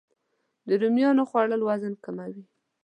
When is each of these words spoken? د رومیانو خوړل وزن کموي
د 0.67 0.69
رومیانو 0.81 1.23
خوړل 1.29 1.61
وزن 1.69 1.93
کموي 2.03 2.43